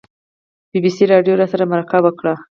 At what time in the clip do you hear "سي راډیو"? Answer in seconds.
0.95-1.39